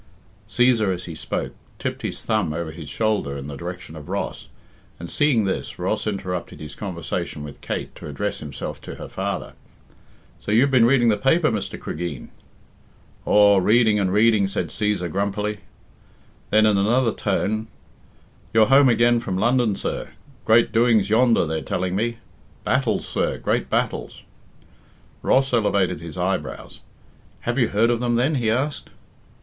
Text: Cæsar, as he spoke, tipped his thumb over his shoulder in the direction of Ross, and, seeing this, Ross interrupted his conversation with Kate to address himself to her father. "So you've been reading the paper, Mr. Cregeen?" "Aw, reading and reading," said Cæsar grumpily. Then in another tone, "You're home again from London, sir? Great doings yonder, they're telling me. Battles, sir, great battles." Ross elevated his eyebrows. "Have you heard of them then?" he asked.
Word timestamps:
Cæsar, 0.49 0.91
as 0.91 1.05
he 1.05 1.13
spoke, 1.13 1.53
tipped 1.77 2.01
his 2.01 2.23
thumb 2.23 2.53
over 2.53 2.71
his 2.71 2.89
shoulder 2.89 3.37
in 3.37 3.45
the 3.45 3.55
direction 3.55 3.95
of 3.95 4.09
Ross, 4.09 4.47
and, 4.99 5.11
seeing 5.11 5.43
this, 5.45 5.77
Ross 5.77 6.07
interrupted 6.07 6.59
his 6.59 6.73
conversation 6.73 7.43
with 7.43 7.61
Kate 7.61 7.93
to 7.97 8.07
address 8.07 8.39
himself 8.39 8.81
to 8.81 8.95
her 8.95 9.07
father. 9.07 9.53
"So 10.39 10.51
you've 10.51 10.71
been 10.71 10.87
reading 10.87 11.09
the 11.09 11.17
paper, 11.17 11.51
Mr. 11.51 11.79
Cregeen?" 11.79 12.29
"Aw, 13.27 13.57
reading 13.59 13.99
and 13.99 14.11
reading," 14.11 14.47
said 14.47 14.69
Cæsar 14.69 15.07
grumpily. 15.11 15.59
Then 16.49 16.65
in 16.65 16.79
another 16.79 17.11
tone, 17.13 17.67
"You're 18.53 18.65
home 18.73 18.89
again 18.89 19.19
from 19.19 19.37
London, 19.37 19.75
sir? 19.75 20.13
Great 20.45 20.71
doings 20.71 21.11
yonder, 21.11 21.45
they're 21.45 21.61
telling 21.61 21.95
me. 21.95 22.17
Battles, 22.63 23.07
sir, 23.07 23.37
great 23.37 23.69
battles." 23.69 24.23
Ross 25.21 25.53
elevated 25.53 26.01
his 26.01 26.17
eyebrows. 26.17 26.79
"Have 27.41 27.59
you 27.59 27.67
heard 27.67 27.91
of 27.91 27.99
them 27.99 28.15
then?" 28.15 28.33
he 28.33 28.49
asked. 28.49 28.89